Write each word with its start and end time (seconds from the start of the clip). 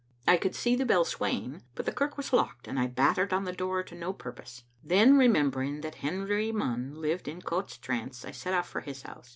I 0.27 0.35
could 0.35 0.55
see 0.55 0.75
the 0.75 0.83
bell 0.83 1.05
swaying, 1.05 1.61
but 1.75 1.85
the 1.85 1.91
kirk 1.91 2.17
was 2.17 2.33
locked, 2.33 2.67
and 2.67 2.79
I 2.79 2.87
battered 2.87 3.31
on. 3.31 3.43
the 3.43 3.51
door 3.53 3.83
to 3.83 3.93
no 3.93 4.13
purpose. 4.13 4.63
Then, 4.83 5.15
remembering 5.15 5.81
that 5.81 5.93
Henry 6.01 6.51
Munn 6.51 6.95
lived 6.95 7.27
in 7.27 7.39
Coutt's 7.43 7.77
trance, 7.77 8.25
I 8.25 8.31
set 8.31 8.55
off 8.55 8.67
for 8.67 8.81
his 8.81 9.03
house. 9.03 9.29